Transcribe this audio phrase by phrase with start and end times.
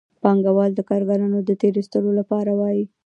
[0.21, 2.85] پانګوال د کارګرانو د تېر ایستلو لپاره وايي